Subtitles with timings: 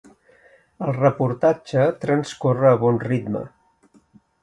[0.85, 3.47] El reportatge transcorre a bon ritme.